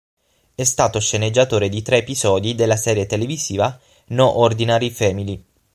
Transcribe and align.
È 0.55 0.63
stato 0.63 0.99
sceneggiatore 0.99 1.69
di 1.69 1.83
tre 1.83 1.97
episodi 1.97 2.55
della 2.55 2.75
serie 2.75 3.05
televisiva 3.05 3.79
"No 4.07 4.39
Ordinary 4.39 4.89
Family". 4.89 5.45